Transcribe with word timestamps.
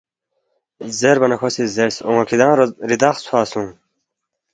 زیربا 0.99 1.27
نہ 1.31 1.35
کھو 1.39 1.47
سی 1.55 1.63
زیرس، 1.75 1.97
اون٘ا 2.05 2.23
کِھدانگ 2.29 2.55
ریدخ 2.89 3.15
ژھوا 3.25 3.41
سونگ 3.51 3.71